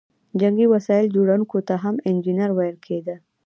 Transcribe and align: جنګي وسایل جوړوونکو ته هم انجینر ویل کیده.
جنګي 0.41 0.65
وسایل 0.73 1.07
جوړوونکو 1.15 1.57
ته 1.67 1.75
هم 1.83 1.95
انجینر 2.09 2.49
ویل 2.53 2.77
کیده. 2.85 3.15